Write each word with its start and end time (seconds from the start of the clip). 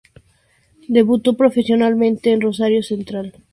Debutó 0.87 1.37
profesionalmente 1.37 2.31
en 2.31 2.41
Rosario 2.41 2.81
Central, 2.81 2.99
donde 2.99 3.01
fue 3.03 3.13
campeón 3.13 3.25
de 3.27 3.29
Primera 3.29 3.37
División. 3.37 3.49